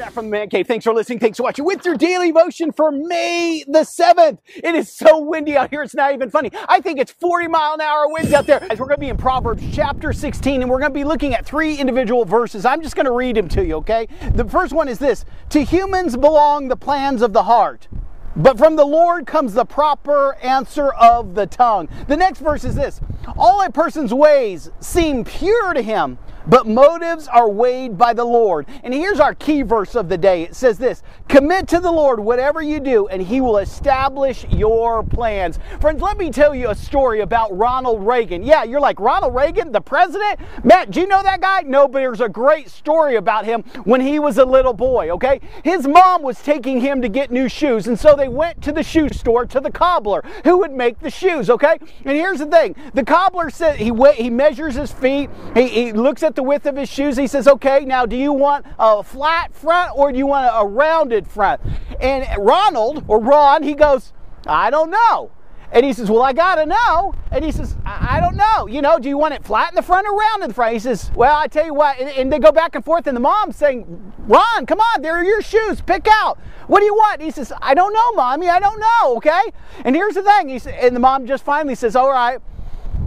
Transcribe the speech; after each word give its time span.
back 0.00 0.12
from 0.12 0.24
the 0.26 0.30
Man 0.30 0.48
Cave. 0.48 0.66
Thanks 0.66 0.84
for 0.84 0.94
listening. 0.94 1.18
Thanks 1.18 1.36
for 1.36 1.42
watching 1.42 1.66
with 1.66 1.84
your 1.84 1.94
daily 1.94 2.32
motion 2.32 2.72
for 2.72 2.90
May 2.90 3.62
the 3.66 3.80
7th. 3.80 4.38
It 4.46 4.74
is 4.74 4.90
so 4.90 5.18
windy 5.18 5.58
out 5.58 5.68
here. 5.68 5.82
It's 5.82 5.94
not 5.94 6.14
even 6.14 6.30
funny. 6.30 6.50
I 6.70 6.80
think 6.80 6.98
it's 6.98 7.12
40 7.12 7.48
mile 7.48 7.74
an 7.74 7.82
hour 7.82 8.08
winds 8.08 8.32
out 8.32 8.46
there. 8.46 8.66
As 8.70 8.78
we're 8.78 8.86
going 8.86 8.96
to 8.96 9.00
be 9.00 9.10
in 9.10 9.18
Proverbs 9.18 9.62
chapter 9.70 10.14
16 10.14 10.62
and 10.62 10.70
we're 10.70 10.78
going 10.78 10.90
to 10.90 10.98
be 10.98 11.04
looking 11.04 11.34
at 11.34 11.44
three 11.44 11.76
individual 11.76 12.24
verses. 12.24 12.64
I'm 12.64 12.80
just 12.80 12.96
going 12.96 13.04
to 13.04 13.12
read 13.12 13.36
them 13.36 13.46
to 13.50 13.62
you, 13.62 13.74
okay? 13.74 14.08
The 14.32 14.46
first 14.46 14.72
one 14.72 14.88
is 14.88 14.98
this 14.98 15.26
To 15.50 15.62
humans 15.62 16.16
belong 16.16 16.68
the 16.68 16.76
plans 16.76 17.20
of 17.20 17.34
the 17.34 17.42
heart. 17.42 17.88
But 18.36 18.56
from 18.56 18.76
the 18.76 18.86
Lord 18.86 19.26
comes 19.26 19.52
the 19.52 19.66
proper 19.66 20.36
answer 20.36 20.94
of 20.94 21.34
the 21.34 21.46
tongue. 21.46 21.90
The 22.08 22.16
next 22.16 22.40
verse 22.40 22.64
is 22.64 22.74
this 22.74 23.02
All 23.36 23.60
a 23.60 23.70
person's 23.70 24.14
ways 24.14 24.70
seem 24.80 25.24
pure 25.24 25.74
to 25.74 25.82
him, 25.82 26.16
but 26.46 26.66
motives 26.66 27.28
are 27.28 27.48
weighed 27.48 27.96
by 27.98 28.12
the 28.12 28.24
Lord. 28.24 28.66
And 28.82 28.92
here's 28.94 29.20
our 29.20 29.34
key 29.34 29.62
verse 29.62 29.94
of 29.94 30.08
the 30.08 30.18
day 30.18 30.42
it 30.42 30.56
says 30.56 30.78
this 30.78 31.02
Commit 31.28 31.68
to 31.68 31.80
the 31.80 31.92
Lord 31.92 32.20
whatever 32.20 32.60
you 32.60 32.80
do, 32.80 33.08
and 33.08 33.22
he 33.22 33.40
will 33.40 33.58
establish 33.58 34.44
your 34.50 35.02
plans. 35.02 35.58
Friends, 35.80 36.02
let 36.02 36.18
me 36.18 36.30
tell 36.30 36.54
you 36.54 36.70
a 36.70 36.74
story 36.74 37.20
about 37.20 37.56
Ronald 37.56 38.04
Reagan. 38.06 38.42
Yeah, 38.42 38.64
you're 38.64 38.80
like, 38.80 38.98
Ronald 38.98 39.34
Reagan, 39.34 39.72
the 39.72 39.80
president? 39.80 40.40
Matt, 40.64 40.90
do 40.90 41.00
you 41.00 41.06
know 41.06 41.22
that 41.22 41.40
guy? 41.40 41.62
No, 41.62 41.86
but 41.86 42.00
there's 42.00 42.20
a 42.20 42.28
great 42.28 42.68
story 42.68 43.16
about 43.16 43.44
him 43.44 43.62
when 43.84 44.00
he 44.00 44.18
was 44.18 44.38
a 44.38 44.44
little 44.44 44.72
boy, 44.72 45.10
okay? 45.10 45.40
His 45.62 45.86
mom 45.86 46.22
was 46.22 46.42
taking 46.42 46.80
him 46.80 47.00
to 47.02 47.08
get 47.08 47.30
new 47.30 47.48
shoes, 47.48 47.86
and 47.86 47.98
so 47.98 48.16
they 48.16 48.28
went 48.28 48.62
to 48.62 48.72
the 48.72 48.82
shoe 48.82 49.08
store 49.10 49.46
to 49.46 49.60
the 49.60 49.70
cobbler 49.70 50.24
who 50.44 50.58
would 50.58 50.72
make 50.72 50.98
the 50.98 51.10
shoes, 51.10 51.48
okay? 51.50 51.78
And 52.04 52.16
here's 52.16 52.40
the 52.40 52.46
thing 52.46 52.74
the 52.94 53.04
cobbler 53.04 53.50
said 53.50 53.76
he, 53.76 53.92
he 54.16 54.30
measures 54.30 54.74
his 54.74 54.92
feet, 54.92 55.30
he, 55.54 55.68
he 55.68 55.92
looks 55.92 56.22
at 56.22 56.29
at 56.30 56.36
the 56.36 56.42
width 56.42 56.66
of 56.66 56.76
his 56.76 56.88
shoes. 56.88 57.16
He 57.16 57.26
says, 57.26 57.46
okay, 57.46 57.84
now 57.84 58.06
do 58.06 58.16
you 58.16 58.32
want 58.32 58.66
a 58.78 59.02
flat 59.02 59.54
front 59.54 59.92
or 59.96 60.10
do 60.12 60.18
you 60.18 60.26
want 60.26 60.50
a 60.52 60.66
rounded 60.66 61.26
front? 61.28 61.60
And 62.00 62.26
Ronald, 62.38 63.04
or 63.08 63.20
Ron, 63.20 63.62
he 63.62 63.74
goes, 63.74 64.12
I 64.46 64.70
don't 64.70 64.90
know. 64.90 65.30
And 65.72 65.86
he 65.86 65.92
says, 65.92 66.10
Well, 66.10 66.22
I 66.22 66.32
got 66.32 66.56
to 66.56 66.66
know. 66.66 67.14
And 67.30 67.44
he 67.44 67.52
says, 67.52 67.76
I, 67.84 68.16
I, 68.16 68.20
don't 68.20 68.36
know. 68.36 68.66
You 68.66 68.82
know, 68.82 68.98
do 68.98 69.08
you 69.08 69.16
want 69.16 69.34
it 69.34 69.44
flat 69.44 69.70
in 69.70 69.76
the 69.76 69.82
front 69.82 70.06
or 70.06 70.16
round 70.16 70.42
in 70.42 70.48
the 70.48 70.54
front? 70.54 70.72
He 70.72 70.80
says, 70.80 71.10
Well, 71.14 71.36
I 71.36 71.46
tell 71.46 71.64
you 71.64 71.74
what. 71.74 72.00
And, 72.00 72.08
and, 72.10 72.32
they 72.32 72.40
go 72.40 72.50
back 72.50 72.74
and 72.74 72.84
forth. 72.84 73.06
And 73.06 73.16
the 73.16 73.20
mom's 73.20 73.56
saying, 73.56 74.12
Ron, 74.18 74.66
come 74.66 74.80
on, 74.80 75.02
there 75.02 75.14
are 75.14 75.24
your 75.24 75.42
shoes. 75.42 75.80
Pick 75.80 76.08
out. 76.10 76.38
What 76.66 76.80
do 76.80 76.86
you 76.86 76.94
want? 76.94 77.22
He 77.22 77.30
says, 77.30 77.52
I 77.62 77.74
don't 77.74 77.92
know, 77.92 78.12
mommy. 78.12 78.48
I 78.48 78.58
don't 78.58 78.80
know. 78.80 79.16
Okay. 79.18 79.52
And 79.84 79.94
here's 79.94 80.14
the 80.14 80.22
thing. 80.22 80.48
He 80.48 80.58
said, 80.58 80.74
and 80.74 80.96
the 80.96 81.00
mom 81.00 81.26
just 81.26 81.44
finally 81.44 81.76
says, 81.76 81.94
All 81.94 82.10
right. 82.10 82.40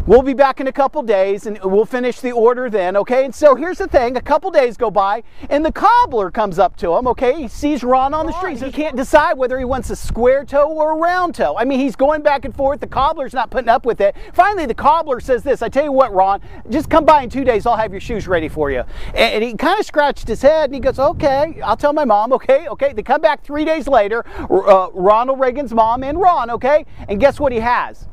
We'll 0.06 0.22
be 0.22 0.34
back 0.34 0.60
in 0.60 0.68
a 0.68 0.72
couple 0.74 1.02
days 1.02 1.46
and 1.46 1.58
we'll 1.64 1.86
finish 1.86 2.20
the 2.20 2.34
order 2.34 2.70
then, 2.70 2.98
okay? 2.98 3.24
And 3.24 3.34
so 3.34 3.56
here's 3.56 3.78
the 3.78 3.88
thing 3.88 4.18
a 4.18 4.22
couple 4.22 4.52
days 4.52 4.76
go 4.76 4.92
by 4.92 5.24
and 5.50 5.64
the 5.64 5.72
cobbler 5.72 6.30
comes 6.30 6.60
up 6.60 6.76
to 6.78 6.94
him, 6.94 7.08
okay? 7.08 7.44
He 7.44 7.48
sees 7.48 7.86
Ron 7.86 8.14
on 8.14 8.26
the 8.26 8.34
street. 8.34 8.62
He 8.62 8.70
can't 8.70 8.98
decide 8.98 9.38
whether 9.38 9.58
he 9.58 9.64
wants 9.64 9.90
a 9.92 9.96
square 9.96 10.44
toe 10.44 10.70
or 10.70 10.92
a 10.92 10.96
round 10.96 11.36
toe. 11.36 11.56
I 11.58 11.64
mean, 11.64 11.80
he's 11.80 11.96
going 11.96 12.22
back 12.22 12.44
and 12.44 12.54
forth. 12.54 12.82
The 12.82 12.88
cobbler's 12.88 13.32
not 13.32 13.50
putting 13.50 13.70
up 13.70 13.86
with 13.86 14.02
it. 14.02 14.14
Finally, 14.34 14.66
the 14.66 14.74
cobbler 14.74 15.22
says 15.22 15.42
this 15.42 15.62
I 15.62 15.70
tell 15.70 15.86
you 15.86 15.94
what, 15.94 16.14
Ron, 16.14 16.42
just 16.70 16.90
come 16.90 17.06
by 17.06 17.22
in 17.22 17.30
two 17.30 17.46
days. 17.46 17.66
I'll 17.66 17.78
have 17.78 17.94
your 17.94 18.02
shoes 18.02 18.28
ready 18.28 18.50
for 18.50 18.72
you. 18.72 18.84
And 19.14 19.42
he 19.42 19.54
kind 19.54 19.80
of 19.80 19.86
scratched 19.86 20.28
his 20.28 20.42
head 20.42 20.66
and 20.66 20.74
he 20.74 20.82
goes, 20.82 21.00
okay, 21.00 21.62
I'll 21.64 21.78
tell 21.78 21.94
my 21.94 22.04
mom, 22.04 22.34
okay, 22.34 22.68
okay. 22.68 22.92
They 22.92 23.04
come 23.04 23.22
back 23.22 23.42
three 23.42 23.64
days 23.64 23.88
later, 23.88 24.26
uh, 24.50 24.90
Ronald 24.94 25.40
Reagan's 25.40 25.74
mom 25.74 26.04
and 26.04 26.20
Ron, 26.20 26.50
okay? 26.52 26.86
And 27.08 27.22
guess 27.22 27.40
what 27.40 27.54
he 27.54 27.62
has? 27.62 28.10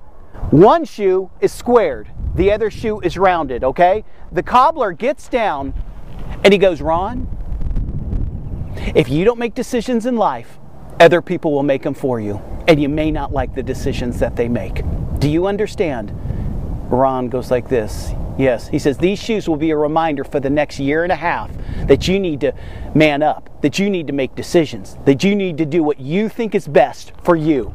One 0.50 0.84
shoe 0.84 1.30
is 1.40 1.52
squared, 1.52 2.10
the 2.34 2.52
other 2.52 2.70
shoe 2.70 3.00
is 3.00 3.16
rounded, 3.16 3.64
okay? 3.64 4.04
The 4.32 4.42
cobbler 4.42 4.92
gets 4.92 5.28
down 5.28 5.74
and 6.44 6.52
he 6.52 6.58
goes, 6.58 6.80
Ron, 6.80 7.28
if 8.94 9.08
you 9.08 9.24
don't 9.24 9.38
make 9.38 9.54
decisions 9.54 10.06
in 10.06 10.16
life, 10.16 10.58
other 10.98 11.22
people 11.22 11.52
will 11.52 11.62
make 11.62 11.82
them 11.82 11.94
for 11.94 12.20
you, 12.20 12.40
and 12.68 12.80
you 12.80 12.88
may 12.88 13.10
not 13.10 13.32
like 13.32 13.54
the 13.54 13.62
decisions 13.62 14.18
that 14.20 14.36
they 14.36 14.48
make. 14.48 14.82
Do 15.18 15.28
you 15.28 15.46
understand? 15.46 16.12
Ron 16.90 17.28
goes 17.28 17.50
like 17.50 17.68
this. 17.68 18.12
Yes, 18.38 18.68
he 18.68 18.78
says, 18.78 18.98
These 18.98 19.18
shoes 19.18 19.48
will 19.48 19.56
be 19.56 19.70
a 19.70 19.76
reminder 19.76 20.24
for 20.24 20.40
the 20.40 20.50
next 20.50 20.78
year 20.78 21.02
and 21.02 21.12
a 21.12 21.16
half 21.16 21.50
that 21.86 22.08
you 22.08 22.18
need 22.18 22.40
to 22.40 22.54
man 22.94 23.22
up, 23.22 23.50
that 23.60 23.78
you 23.78 23.90
need 23.90 24.06
to 24.06 24.12
make 24.12 24.34
decisions, 24.34 24.96
that 25.04 25.22
you 25.22 25.36
need 25.36 25.58
to 25.58 25.66
do 25.66 25.82
what 25.82 26.00
you 26.00 26.28
think 26.28 26.54
is 26.54 26.66
best 26.66 27.12
for 27.22 27.36
you. 27.36 27.74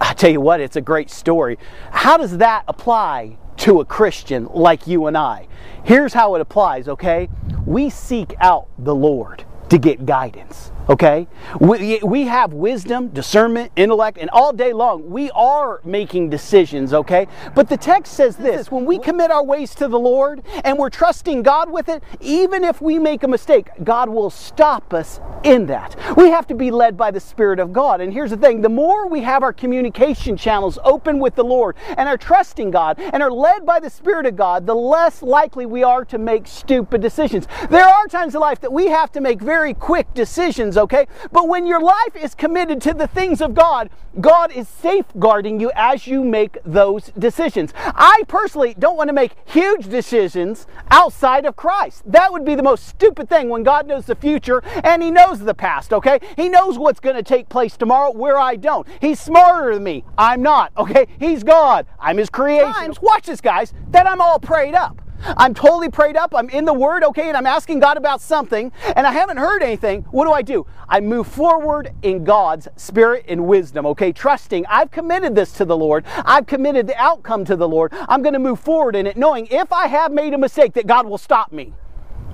I 0.00 0.14
tell 0.14 0.30
you 0.30 0.40
what, 0.40 0.60
it's 0.60 0.76
a 0.76 0.80
great 0.80 1.10
story. 1.10 1.58
How 1.90 2.16
does 2.16 2.38
that 2.38 2.64
apply 2.66 3.36
to 3.58 3.80
a 3.80 3.84
Christian 3.84 4.46
like 4.46 4.86
you 4.86 5.06
and 5.06 5.16
I? 5.16 5.46
Here's 5.84 6.14
how 6.14 6.34
it 6.34 6.40
applies, 6.40 6.88
okay? 6.88 7.28
We 7.66 7.90
seek 7.90 8.34
out 8.40 8.68
the 8.78 8.94
Lord 8.94 9.44
to 9.68 9.78
get 9.78 10.06
guidance 10.06 10.72
okay? 10.90 11.28
We, 11.60 12.00
we 12.02 12.24
have 12.24 12.52
wisdom, 12.52 13.08
discernment, 13.08 13.70
intellect, 13.76 14.18
and 14.18 14.28
all 14.30 14.52
day 14.52 14.72
long 14.72 15.08
we 15.08 15.30
are 15.30 15.80
making 15.84 16.30
decisions, 16.30 16.92
okay? 16.92 17.28
But 17.54 17.68
the 17.68 17.76
text 17.76 18.14
says 18.14 18.36
this 18.36 18.70
when 18.70 18.84
we 18.84 18.98
commit 18.98 19.30
our 19.30 19.44
ways 19.44 19.74
to 19.76 19.86
the 19.86 19.98
Lord 19.98 20.42
and 20.64 20.76
we're 20.76 20.90
trusting 20.90 21.42
God 21.42 21.70
with 21.70 21.88
it, 21.88 22.02
even 22.20 22.64
if 22.64 22.82
we 22.82 22.98
make 22.98 23.22
a 23.22 23.28
mistake, 23.28 23.68
God 23.84 24.08
will 24.08 24.30
stop 24.30 24.92
us 24.92 25.20
in 25.44 25.66
that. 25.66 25.96
We 26.16 26.30
have 26.30 26.46
to 26.48 26.54
be 26.54 26.72
led 26.72 26.96
by 26.96 27.12
the 27.12 27.20
Spirit 27.20 27.60
of 27.60 27.72
God. 27.72 28.00
And 28.00 28.12
here's 28.12 28.30
the 28.30 28.36
thing 28.36 28.60
the 28.60 28.68
more 28.68 29.06
we 29.06 29.22
have 29.22 29.44
our 29.44 29.52
communication 29.52 30.36
channels 30.36 30.78
open 30.82 31.20
with 31.20 31.36
the 31.36 31.44
Lord 31.44 31.76
and 31.96 32.08
are 32.08 32.18
trusting 32.18 32.72
God 32.72 32.98
and 32.98 33.22
are 33.22 33.30
led 33.30 33.64
by 33.64 33.78
the 33.78 33.90
Spirit 33.90 34.26
of 34.26 34.34
God, 34.34 34.66
the 34.66 34.74
less 34.74 35.22
likely 35.22 35.66
we 35.66 35.84
are 35.84 36.04
to 36.06 36.18
make 36.18 36.48
stupid 36.48 37.00
decisions. 37.00 37.46
There 37.70 37.86
are 37.86 38.06
times 38.08 38.34
in 38.34 38.40
life 38.40 38.60
that 38.60 38.72
we 38.72 38.86
have 38.86 39.12
to 39.12 39.20
make 39.20 39.40
very 39.40 39.72
quick 39.72 40.12
decisions 40.14 40.76
okay? 40.80 41.06
But 41.30 41.48
when 41.48 41.66
your 41.66 41.80
life 41.80 42.16
is 42.16 42.34
committed 42.34 42.80
to 42.82 42.94
the 42.94 43.06
things 43.06 43.40
of 43.40 43.54
God, 43.54 43.90
God 44.20 44.50
is 44.50 44.68
safeguarding 44.68 45.60
you 45.60 45.70
as 45.76 46.06
you 46.06 46.24
make 46.24 46.58
those 46.64 47.12
decisions. 47.18 47.72
I 47.76 48.24
personally 48.26 48.74
don't 48.76 48.96
want 48.96 49.08
to 49.08 49.14
make 49.14 49.36
huge 49.44 49.88
decisions 49.88 50.66
outside 50.90 51.46
of 51.46 51.54
Christ. 51.54 52.02
That 52.06 52.32
would 52.32 52.44
be 52.44 52.56
the 52.56 52.62
most 52.62 52.88
stupid 52.88 53.28
thing 53.28 53.48
when 53.48 53.62
God 53.62 53.86
knows 53.86 54.06
the 54.06 54.16
future 54.16 54.62
and 54.82 55.02
He 55.02 55.10
knows 55.10 55.38
the 55.38 55.54
past, 55.54 55.92
okay? 55.92 56.18
He 56.36 56.48
knows 56.48 56.76
what's 56.76 57.00
going 57.00 57.16
to 57.16 57.22
take 57.22 57.48
place 57.48 57.76
tomorrow 57.76 58.10
where 58.10 58.38
I 58.38 58.56
don't. 58.56 58.86
He's 59.00 59.20
smarter 59.20 59.74
than 59.74 59.84
me. 59.84 60.04
I'm 60.18 60.42
not, 60.42 60.72
okay? 60.76 61.06
He's 61.20 61.44
God. 61.44 61.86
I'm 62.00 62.16
His 62.16 62.30
creation. 62.30 62.94
Watch 63.00 63.26
this, 63.26 63.40
guys, 63.40 63.72
that 63.90 64.08
I'm 64.08 64.20
all 64.20 64.40
prayed 64.40 64.74
up. 64.74 65.00
I'm 65.24 65.54
totally 65.54 65.88
prayed 65.88 66.16
up. 66.16 66.34
I'm 66.34 66.48
in 66.50 66.64
the 66.64 66.74
Word, 66.74 67.04
okay, 67.04 67.28
and 67.28 67.36
I'm 67.36 67.46
asking 67.46 67.80
God 67.80 67.96
about 67.96 68.20
something, 68.20 68.72
and 68.96 69.06
I 69.06 69.12
haven't 69.12 69.36
heard 69.36 69.62
anything. 69.62 70.02
What 70.10 70.24
do 70.24 70.32
I 70.32 70.42
do? 70.42 70.66
I 70.88 71.00
move 71.00 71.26
forward 71.26 71.92
in 72.02 72.24
God's 72.24 72.68
Spirit 72.76 73.24
and 73.28 73.46
wisdom, 73.46 73.86
okay, 73.86 74.12
trusting 74.12 74.66
I've 74.68 74.90
committed 74.90 75.34
this 75.34 75.52
to 75.54 75.64
the 75.64 75.76
Lord. 75.76 76.04
I've 76.24 76.46
committed 76.46 76.86
the 76.86 76.96
outcome 76.96 77.44
to 77.46 77.56
the 77.56 77.68
Lord. 77.68 77.92
I'm 77.92 78.22
going 78.22 78.32
to 78.32 78.38
move 78.38 78.60
forward 78.60 78.96
in 78.96 79.06
it, 79.06 79.16
knowing 79.16 79.46
if 79.50 79.72
I 79.72 79.86
have 79.86 80.12
made 80.12 80.34
a 80.34 80.38
mistake, 80.38 80.74
that 80.74 80.86
God 80.86 81.06
will 81.06 81.18
stop 81.18 81.52
me. 81.52 81.74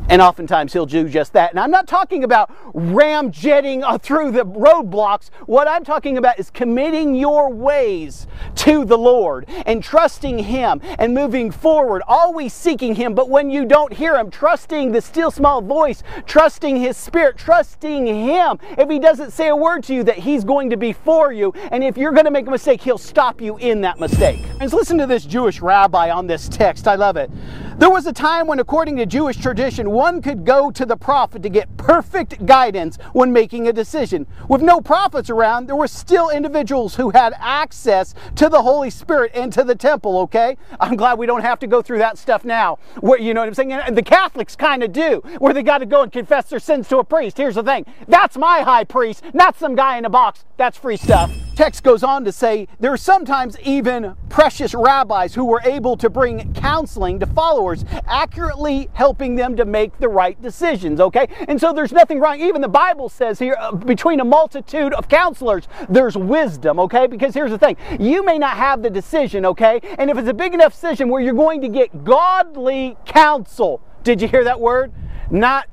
And 0.09 0.22
oftentimes 0.22 0.72
he'll 0.72 0.87
do 0.87 1.09
just 1.09 1.33
that. 1.33 1.50
And 1.50 1.61
I'm 1.61 1.71
not 1.71 1.87
talking 1.87 2.25
about 2.25 2.50
ramjetting 2.75 3.83
uh, 3.83 3.99
through 3.99 4.33
the 4.33 4.44
roadblocks. 4.44 5.31
What 5.47 5.69
I'm 5.69 5.84
talking 5.84 6.19
about 6.19 6.39
is 6.39 6.50
committing 6.50 7.15
your 7.15 7.53
ways 7.53 8.27
to 8.56 8.84
the 8.84 8.99
Lord 8.99 9.47
and 9.67 9.83
trusting 9.83 10.39
Him 10.39 10.81
and 10.99 11.15
moving 11.15 11.50
forward, 11.50 12.03
always 12.06 12.53
seeking 12.53 12.94
Him. 12.94 13.15
But 13.15 13.28
when 13.28 13.50
you 13.50 13.65
don't 13.65 13.93
hear 13.93 14.17
Him, 14.17 14.31
trusting 14.31 14.93
the 14.93 15.00
still 15.00 15.31
small 15.31 15.61
voice, 15.61 16.03
trusting 16.27 16.77
His 16.77 16.97
Spirit, 16.97 17.37
trusting 17.37 18.06
Him. 18.06 18.58
If 18.79 18.88
He 18.88 18.99
doesn't 18.99 19.32
say 19.32 19.49
a 19.49 19.56
word 19.56 19.85
to 19.85 19.94
you, 19.94 20.03
that 20.05 20.19
He's 20.19 20.44
going 20.44 20.70
to 20.70 20.76
be 20.76 20.93
for 20.93 21.32
you. 21.32 21.53
And 21.70 21.82
if 21.82 21.97
you're 21.97 22.12
going 22.12 22.25
to 22.25 22.31
make 22.31 22.47
a 22.47 22.50
mistake, 22.50 22.81
He'll 22.81 22.99
stop 22.99 23.41
you 23.41 23.56
in 23.58 23.81
that 23.82 23.99
mistake. 23.99 24.41
And 24.58 24.73
listen 24.73 24.97
to 24.99 25.06
this 25.06 25.26
Jewish 25.26 25.61
rabbi 25.61 26.11
on 26.11 26.26
this 26.26 26.49
text. 26.49 26.88
I 26.88 26.94
love 26.94 27.19
it. 27.19 27.31
There 27.79 27.91
was 27.91 28.06
a 28.06 28.12
time 28.12 28.47
when, 28.47 28.58
according 28.58 28.97
to 28.97 29.05
Jewish 29.05 29.37
tradition, 29.37 29.91
one 29.91 30.23
could 30.23 30.47
go 30.47 30.70
to 30.70 30.87
the 30.87 30.97
prophet 30.97 31.43
to 31.43 31.50
get 31.50 31.76
perfect 31.76 32.47
guidance 32.47 32.97
when 33.12 33.35
making 33.35 33.69
a 33.69 33.73
decision. 33.73 34.26
With 34.49 34.62
no 34.62 34.81
prophets 34.81 35.29
around, 35.29 35.67
there 35.67 35.76
were 35.76 35.87
still 35.87 36.31
individuals 36.31 36.97
who 36.97 37.11
had 37.11 37.35
access 37.37 38.14
to 38.37 38.49
the 38.49 38.62
Holy 38.62 38.88
Spirit 38.88 39.32
and 39.35 39.53
to 39.53 39.62
the 39.62 39.75
temple, 39.75 40.19
okay? 40.20 40.56
I'm 40.81 40.97
glad 40.97 41.19
we 41.19 41.26
don't 41.26 41.43
have 41.43 41.58
to 41.58 41.67
go 41.67 41.82
through 41.82 41.99
that 41.99 42.17
stuff 42.17 42.43
now. 42.43 42.79
Where, 43.00 43.20
you 43.20 43.35
know 43.35 43.43
what 43.43 43.49
I'm 43.49 43.55
saying? 43.55 43.73
And 43.73 43.97
the 43.97 44.03
Catholics 44.03 44.56
kind 44.56 44.82
of 44.82 44.91
do, 44.91 45.23
where 45.38 45.53
they 45.53 45.62
got 45.62 45.79
to 45.79 45.87
go 45.87 46.00
and 46.00 46.11
confess 46.11 46.49
their 46.49 46.61
sins 46.61 46.88
to 46.88 46.97
a 46.97 47.05
priest. 47.05 47.37
Here's 47.37 47.56
the 47.56 47.62
thing 47.62 47.85
that's 48.08 48.38
my 48.38 48.62
high 48.62 48.85
priest, 48.85 49.23
not 49.35 49.58
some 49.58 49.75
guy 49.75 49.99
in 49.99 50.06
a 50.06 50.11
box. 50.11 50.47
That's 50.56 50.79
free 50.79 50.97
stuff. 50.97 51.31
Text 51.56 51.82
goes 51.82 52.03
on 52.03 52.23
to 52.26 52.32
say 52.32 52.69
there 52.81 52.93
are 52.93 52.99
sometimes 52.99 53.58
even 53.61 54.14
precious 54.29 54.75
rabbis 54.75 55.35
who 55.35 55.47
were 55.47 55.62
able 55.64 55.97
to 55.97 56.11
bring 56.11 56.53
counseling 56.53 57.19
to 57.19 57.25
followers 57.25 57.82
accurately 58.06 58.91
helping 58.93 59.37
them 59.37 59.56
to 59.56 59.64
make 59.64 59.99
the 59.99 60.08
right 60.08 60.41
decisions, 60.43 61.00
okay? 61.00 61.26
And 61.49 61.58
so 61.58 61.73
there's 61.73 61.93
nothing 61.93 62.20
wrong. 62.20 62.43
Even 62.43 62.61
the 62.61 62.69
Bible 62.69 63.08
says 63.08 63.38
here, 63.38 63.56
uh, 63.58 63.73
between 63.73 64.20
a 64.20 64.25
multitude 64.25 64.93
of 64.93 65.08
counselors, 65.08 65.67
there's 65.88 66.14
wisdom, 66.14 66.79
okay? 66.79 67.06
Because 67.06 67.32
here's 67.32 67.50
the 67.50 67.58
thing 67.58 67.79
you 67.99 68.23
may 68.23 68.37
not 68.38 68.58
have 68.58 68.82
the 68.82 68.91
decision, 68.91 69.47
okay? 69.47 69.81
And 69.99 70.11
if 70.11 70.19
it's 70.19 70.29
a 70.29 70.35
big 70.35 70.53
enough 70.53 70.75
decision 70.75 71.08
where 71.08 71.23
you're 71.23 71.32
going 71.32 71.62
to 71.62 71.69
get 71.69 72.05
godly 72.05 72.99
counsel, 73.06 73.81
did 74.03 74.20
you 74.20 74.29
hear 74.29 74.44
that 74.44 74.61
word? 74.61 74.93
Not 75.31 75.69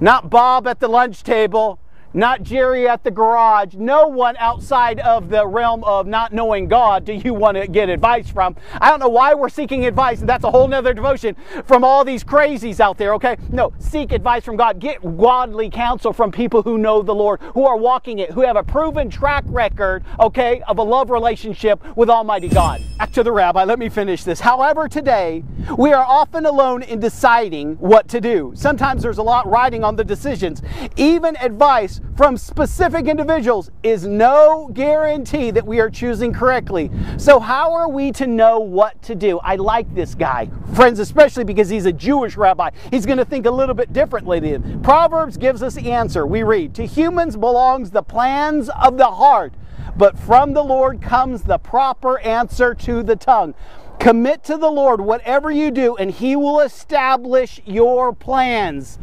not 0.00 0.30
Bob 0.30 0.66
at 0.68 0.80
the 0.80 0.88
lunch 0.88 1.22
table, 1.22 1.80
not 2.14 2.42
Jerry 2.42 2.88
at 2.88 3.04
the 3.04 3.10
garage, 3.10 3.74
no 3.74 4.06
one 4.08 4.36
outside 4.38 5.00
of 5.00 5.28
the 5.28 5.46
realm 5.46 5.84
of 5.84 6.06
not 6.06 6.32
knowing 6.32 6.68
God 6.68 7.04
do 7.04 7.12
you 7.12 7.34
want 7.34 7.56
to 7.56 7.66
get 7.66 7.88
advice 7.88 8.30
from. 8.30 8.56
I 8.80 8.90
don't 8.90 9.00
know 9.00 9.08
why 9.08 9.34
we're 9.34 9.48
seeking 9.48 9.84
advice, 9.86 10.20
and 10.20 10.28
that's 10.28 10.44
a 10.44 10.50
whole 10.50 10.68
nother 10.68 10.94
devotion 10.94 11.36
from 11.64 11.84
all 11.84 12.04
these 12.04 12.24
crazies 12.24 12.80
out 12.80 12.98
there, 12.98 13.14
okay? 13.14 13.36
No, 13.50 13.72
seek 13.78 14.12
advice 14.12 14.44
from 14.44 14.56
God. 14.56 14.78
Get 14.78 15.00
godly 15.18 15.70
counsel 15.70 16.12
from 16.12 16.32
people 16.32 16.62
who 16.62 16.78
know 16.78 17.02
the 17.02 17.14
Lord, 17.14 17.40
who 17.54 17.66
are 17.66 17.76
walking 17.76 18.18
it, 18.18 18.30
who 18.30 18.40
have 18.40 18.56
a 18.56 18.62
proven 18.62 19.10
track 19.10 19.44
record, 19.46 20.04
okay, 20.18 20.62
of 20.62 20.78
a 20.78 20.82
love 20.82 21.10
relationship 21.10 21.84
with 21.96 22.08
Almighty 22.08 22.48
God. 22.48 22.80
Back 22.98 23.12
to 23.12 23.22
the 23.22 23.32
rabbi, 23.32 23.64
let 23.64 23.78
me 23.78 23.88
finish 23.88 24.24
this. 24.24 24.40
However, 24.40 24.88
today, 24.88 25.44
we 25.76 25.92
are 25.92 26.04
often 26.04 26.46
alone 26.46 26.82
in 26.82 27.00
deciding 27.00 27.76
what 27.76 28.08
to 28.08 28.20
do. 28.20 28.52
Sometimes 28.54 29.02
there's 29.02 29.18
a 29.18 29.22
lot 29.22 29.46
riding 29.46 29.84
on 29.84 29.96
the 29.96 30.04
decisions. 30.04 30.62
Even 30.96 31.36
advice 31.36 31.97
from 32.16 32.36
specific 32.36 33.06
individuals 33.06 33.70
is 33.82 34.06
no 34.06 34.70
guarantee 34.72 35.50
that 35.50 35.66
we 35.66 35.80
are 35.80 35.88
choosing 35.88 36.32
correctly. 36.32 36.90
So, 37.16 37.38
how 37.38 37.72
are 37.72 37.88
we 37.88 38.10
to 38.12 38.26
know 38.26 38.58
what 38.58 39.00
to 39.02 39.14
do? 39.14 39.38
I 39.38 39.56
like 39.56 39.94
this 39.94 40.14
guy, 40.14 40.50
friends, 40.74 40.98
especially 40.98 41.44
because 41.44 41.68
he's 41.68 41.86
a 41.86 41.92
Jewish 41.92 42.36
rabbi. 42.36 42.70
He's 42.90 43.06
going 43.06 43.18
to 43.18 43.24
think 43.24 43.46
a 43.46 43.50
little 43.50 43.74
bit 43.74 43.92
differently 43.92 44.40
than 44.40 44.82
Proverbs 44.82 45.36
gives 45.36 45.62
us 45.62 45.74
the 45.74 45.92
answer. 45.92 46.26
We 46.26 46.42
read, 46.42 46.74
To 46.74 46.86
humans 46.86 47.36
belongs 47.36 47.90
the 47.90 48.02
plans 48.02 48.68
of 48.70 48.96
the 48.96 49.10
heart, 49.10 49.54
but 49.96 50.18
from 50.18 50.54
the 50.54 50.64
Lord 50.64 51.00
comes 51.00 51.42
the 51.42 51.58
proper 51.58 52.18
answer 52.20 52.74
to 52.74 53.02
the 53.02 53.16
tongue. 53.16 53.54
Commit 53.98 54.44
to 54.44 54.56
the 54.56 54.70
Lord 54.70 55.00
whatever 55.00 55.50
you 55.50 55.70
do, 55.70 55.96
and 55.96 56.10
He 56.10 56.36
will 56.36 56.60
establish 56.60 57.60
your 57.64 58.12
plans. 58.12 58.98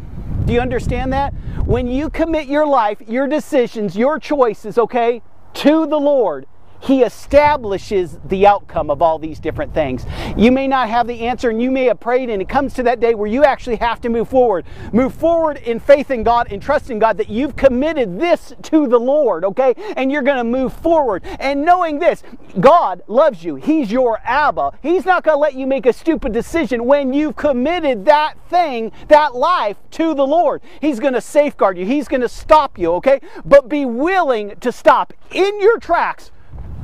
Do 0.45 0.53
you 0.53 0.59
understand 0.59 1.12
that? 1.13 1.33
When 1.65 1.88
you 1.88 2.12
commit 2.12 2.47
your 2.47 2.68
life, 2.68 3.01
your 3.07 3.27
decisions, 3.27 3.97
your 3.97 4.19
choices, 4.19 4.77
okay, 4.77 5.24
to 5.56 5.88
the 5.88 6.00
Lord, 6.00 6.45
he 6.86 7.02
establishes 7.02 8.20
the 8.26 8.46
outcome 8.46 8.92
of 8.92 9.02
all 9.02 9.18
these 9.18 9.40
different 9.40 9.74
things. 9.74 10.06
You 10.38 10.52
may 10.52 10.68
not 10.68 10.88
have 10.88 11.08
the 11.08 11.22
answer 11.22 11.50
and 11.50 11.62
you 11.62 11.72
may 11.72 11.86
have 11.86 12.00
prayed, 12.00 12.30
and 12.30 12.42
it 12.42 12.48
comes 12.48 12.76
to 12.76 12.84
that 12.84 13.00
day 13.00 13.16
where 13.16 13.28
you 13.28 13.44
actually 13.44 13.78
have 13.78 14.00
to 14.02 14.10
move 14.10 14.30
forward. 14.30 14.66
Move 14.94 15.14
forward 15.14 15.58
in 15.58 15.80
faith 15.80 16.12
in 16.12 16.22
God 16.22 16.52
and 16.52 16.62
trust 16.62 16.92
in 16.92 17.00
God 17.00 17.18
that 17.18 17.30
you've 17.30 17.56
committed 17.56 18.20
this 18.20 18.54
to 18.64 18.88
the 18.88 19.00
Lord, 19.00 19.44
okay? 19.46 19.74
And 19.98 20.12
you're 20.12 20.22
going 20.22 20.38
to 20.38 20.44
move 20.44 20.74
forward. 20.74 21.24
And 21.40 21.66
knowing 21.66 21.98
this, 21.98 22.22
God 22.60 23.02
loves 23.08 23.44
you. 23.44 23.56
He's 23.56 23.92
your 23.92 24.20
Abba. 24.24 24.78
He's 24.84 25.06
not 25.06 25.24
going 25.24 25.36
to 25.36 25.40
let 25.40 25.56
you 25.56 25.66
make 25.66 25.88
a 25.88 25.94
stupid 25.94 26.34
decision 26.34 26.86
when 26.86 27.14
you've 27.14 27.36
committed 27.36 28.06
that 28.06 28.36
thing, 28.50 28.92
that 29.08 29.34
life 29.34 29.78
to 29.92 30.14
the 30.14 30.26
Lord. 30.26 30.62
He's 30.82 31.00
going 31.00 31.14
to 31.14 31.22
safeguard 31.22 31.78
you, 31.78 31.86
He's 31.86 32.08
going 32.08 32.22
to 32.22 32.30
stop 32.30 32.78
you, 32.78 32.92
okay? 32.94 33.22
But 33.44 33.70
be 33.70 33.86
willing 33.86 34.56
to 34.60 34.72
stop 34.72 35.14
in 35.32 35.60
your 35.60 35.80
tracks 35.80 36.32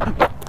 Thank 0.03 0.19
you 0.31 0.40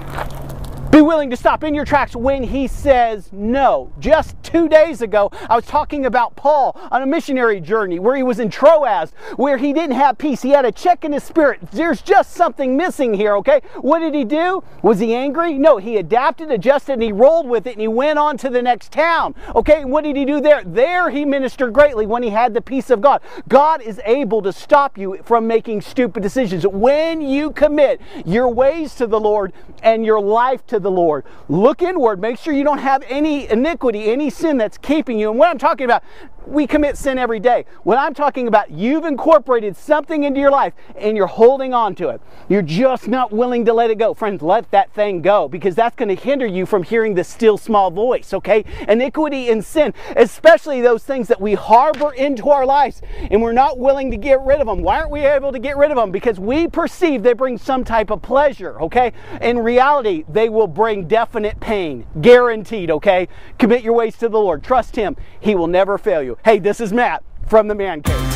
be 0.93 1.01
willing 1.01 1.31
to 1.31 1.37
stop 1.39 1.65
in 1.65 1.73
your 1.73 1.87
tracks 1.87 2.15
when 2.15 2.43
he 2.43 2.67
says 2.67 3.31
no. 3.33 3.91
Just 3.99 4.37
two 4.43 4.69
days 4.69 5.01
ago, 5.01 5.31
I 5.49 5.57
was 5.57 5.65
talking 5.65 6.05
about 6.05 6.37
Paul 6.37 6.79
on 6.91 7.01
a 7.01 7.07
missionary 7.07 7.63
journey 7.63 7.99
where 7.99 8.15
he 8.15 8.23
was 8.23 8.39
in 8.39 8.51
Troas, 8.51 9.15
where 9.37 9.57
he 9.57 9.73
didn't 9.73 9.97
have 9.97 10.19
peace. 10.19 10.43
He 10.43 10.51
had 10.51 10.67
a 10.67 10.71
check 10.71 11.03
in 11.07 11.13
his 11.13 11.25
spirit. 11.25 11.61
There's 11.73 12.03
just 12.03 12.33
something 12.35 12.77
missing 12.77 13.15
here, 13.15 13.37
okay? 13.37 13.63
What 13.81 14.01
did 14.01 14.15
he 14.15 14.25
do? 14.25 14.63
Was 14.83 14.99
he 14.99 15.15
angry? 15.15 15.55
No, 15.55 15.79
he 15.79 15.97
adapted, 15.97 16.51
adjusted, 16.51 16.93
and 16.93 17.03
he 17.03 17.11
rolled 17.11 17.49
with 17.49 17.67
it 17.67 17.73
and 17.73 17.81
he 17.81 17.89
went 17.89 18.19
on 18.19 18.37
to 18.37 18.51
the 18.51 18.61
next 18.61 18.93
town, 18.93 19.35
okay? 19.57 19.87
What 19.87 20.05
did 20.05 20.15
he 20.15 20.27
do 20.27 20.43
there? 20.43 20.63
There 20.63 21.09
he 21.09 21.25
ministered 21.25 21.73
greatly 21.73 22.05
when 22.05 22.23
he 22.23 22.29
had 22.29 22.53
the 22.53 22.61
peace 22.61 22.91
of 22.91 23.01
God. 23.01 23.23
God 23.49 23.81
is 23.81 23.99
able 24.05 24.43
to 24.43 24.53
stop 24.53 24.99
you 24.99 25.21
from 25.25 25.47
making 25.47 25.81
stupid 25.81 26.23
decisions. 26.23 26.67
When 26.67 27.23
you 27.23 27.51
commit 27.51 28.03
your 28.27 28.51
ways 28.51 28.95
to 28.97 29.07
the 29.07 29.19
Lord 29.19 29.55
and 29.83 30.05
your 30.05 30.21
life 30.21 30.67
to 30.67 30.82
the 30.83 30.91
Lord. 30.91 31.25
Look 31.49 31.83
inward. 31.83 32.21
Make 32.21 32.39
sure 32.39 32.53
you 32.53 32.65
don't 32.65 32.79
have 32.79 33.03
any 33.09 33.49
iniquity, 33.49 34.11
any 34.11 34.31
sin 34.31 34.59
that's 34.59 34.79
keeping 34.79 35.19
you. 35.19 35.31
And 35.31 35.39
what 35.39 35.49
I'm 35.49 35.59
talking 35.59 35.85
about, 35.85 36.03
we 36.47 36.67
commit 36.67 36.97
sin 36.97 37.19
every 37.19 37.41
day. 37.41 37.65
What 37.83 37.99
I'm 37.99 38.15
talking 38.15 38.49
about, 38.49 38.71
you've 38.71 39.05
incorporated 39.05 39.77
something 39.77 40.25
into 40.25 40.41
your 40.41 40.51
life 40.51 40.75
and 40.97 41.17
you're 41.17 41.27
holding 41.27 41.75
on 41.75 41.95
to 41.97 42.09
it. 42.09 42.21
You're 42.49 42.63
just 42.63 43.09
not 43.09 43.33
willing 43.33 43.65
to 43.67 43.73
let 43.73 43.91
it 43.91 43.99
go. 43.99 44.15
Friends, 44.15 44.43
let 44.43 44.71
that 44.71 44.93
thing 44.93 45.23
go 45.23 45.49
because 45.49 45.75
that's 45.75 45.97
going 45.97 46.09
to 46.09 46.15
hinder 46.15 46.47
you 46.47 46.67
from 46.67 46.83
hearing 46.83 47.15
the 47.15 47.25
still 47.25 47.59
small 47.59 47.91
voice, 47.91 48.33
okay? 48.35 48.65
Iniquity 48.89 49.51
and 49.51 49.65
sin, 49.65 49.95
especially 50.17 50.81
those 50.81 51.03
things 51.03 51.29
that 51.29 51.41
we 51.41 51.55
harbor 51.55 52.13
into 52.13 52.51
our 52.51 52.67
lives 52.67 53.03
and 53.31 53.41
we're 53.43 53.53
not 53.53 53.79
willing 53.79 54.11
to 54.11 54.17
get 54.17 54.41
rid 54.41 54.61
of 54.61 54.67
them. 54.67 54.83
Why 54.83 55.01
aren't 55.01 55.11
we 55.11 55.21
able 55.21 55.53
to 55.53 55.59
get 55.59 55.77
rid 55.77 55.91
of 55.91 55.97
them? 55.97 56.11
Because 56.11 56.39
we 56.39 56.69
perceive 56.69 57.23
they 57.23 57.33
bring 57.33 57.59
some 57.59 57.85
type 57.85 58.11
of 58.11 58.23
pleasure, 58.23 58.81
okay? 58.81 59.13
In 59.41 59.59
reality, 59.59 60.25
they 60.29 60.49
will 60.49 60.67
bring 60.67 61.07
definite 61.07 61.61
pain, 61.61 62.07
guaranteed, 62.21 62.91
okay? 62.91 63.29
Commit 63.59 63.83
your 63.83 63.95
ways 63.95 64.17
to 64.19 64.29
the 64.29 64.39
Lord. 64.39 64.63
Trust 64.63 64.97
Him. 64.97 65.17
He 65.41 65.55
will 65.55 65.67
never 65.67 65.99
fail 65.99 66.23
Hey, 66.45 66.59
this 66.59 66.81
is 66.81 66.93
Matt 66.93 67.23
from 67.47 67.69
the 67.69 67.75
Man 67.75 68.03
Cave. 68.03 68.32